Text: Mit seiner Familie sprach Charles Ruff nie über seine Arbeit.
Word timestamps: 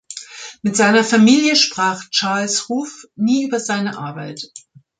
Mit 0.63 0.75
seiner 0.75 1.03
Familie 1.03 1.55
sprach 1.55 2.05
Charles 2.09 2.69
Ruff 2.69 3.05
nie 3.15 3.45
über 3.45 3.59
seine 3.59 3.99
Arbeit. 3.99 4.51